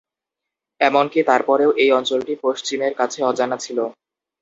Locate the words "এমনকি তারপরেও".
0.81-1.71